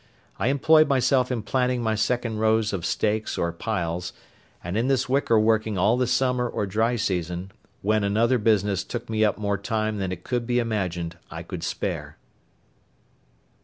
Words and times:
I 0.39 0.47
employed 0.47 0.87
myself 0.87 1.31
in 1.31 1.43
planting 1.43 1.83
my 1.83 1.93
second 1.93 2.39
rows 2.39 2.73
of 2.73 2.87
stakes 2.87 3.37
or 3.37 3.51
piles, 3.53 4.13
and 4.63 4.75
in 4.75 4.87
this 4.87 5.07
wicker 5.07 5.39
working 5.39 5.77
all 5.77 5.95
the 5.95 6.07
summer 6.07 6.49
or 6.49 6.65
dry 6.65 6.95
season, 6.95 7.51
when 7.83 8.03
another 8.03 8.39
business 8.39 8.83
took 8.83 9.11
me 9.11 9.23
up 9.23 9.37
more 9.37 9.59
time 9.59 9.99
than 9.99 10.11
it 10.11 10.23
could 10.23 10.47
be 10.47 10.57
imagined 10.57 11.19
I 11.29 11.43
could 11.43 11.61
spare. 11.63 12.17